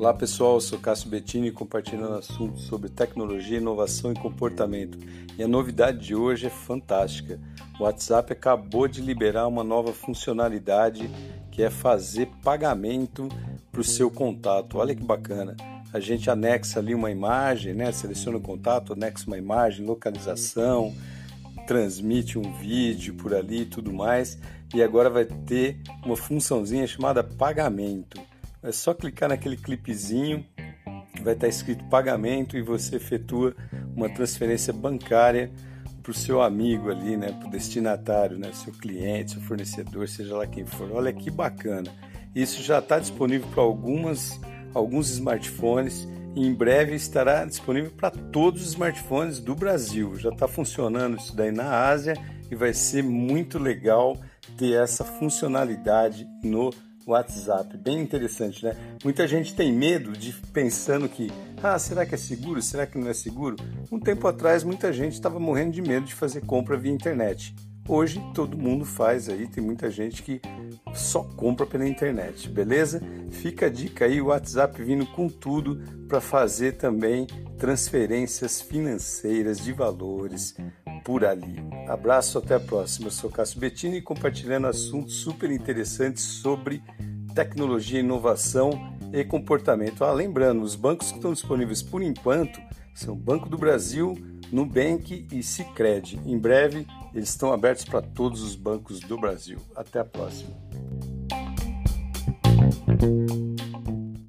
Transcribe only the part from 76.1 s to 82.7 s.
fazer também transferências financeiras de valores por ali. Abraço, até a